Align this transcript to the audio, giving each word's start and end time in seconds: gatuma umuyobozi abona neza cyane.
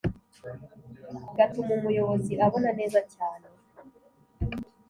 gatuma 1.37 1.71
umuyobozi 1.77 2.33
abona 2.45 2.69
neza 2.79 2.99
cyane. 3.13 3.47